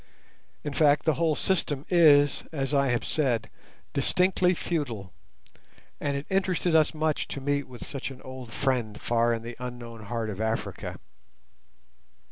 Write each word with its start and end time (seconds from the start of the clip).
In 0.63 0.73
fact 0.73 1.05
the 1.05 1.13
whole 1.13 1.35
system 1.35 1.85
is, 1.87 2.43
as 2.51 2.73
I 2.73 2.87
have 2.87 3.05
said, 3.05 3.51
distinctly 3.93 4.55
feudal, 4.55 5.13
and 5.99 6.17
it 6.17 6.25
interested 6.27 6.73
us 6.75 6.95
much 6.95 7.27
to 7.27 7.39
meet 7.39 7.67
with 7.67 7.85
such 7.85 8.09
an 8.09 8.19
old 8.23 8.51
friend 8.51 8.99
far 8.99 9.31
in 9.31 9.43
the 9.43 9.55
unknown 9.59 10.05
heart 10.05 10.31
of 10.31 10.41
Africa. 10.41 10.97